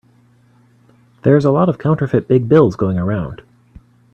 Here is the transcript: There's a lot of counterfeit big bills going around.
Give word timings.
There's 1.21 1.45
a 1.45 1.51
lot 1.51 1.69
of 1.69 1.77
counterfeit 1.77 2.27
big 2.27 2.49
bills 2.49 2.75
going 2.75 2.97
around. 2.97 3.43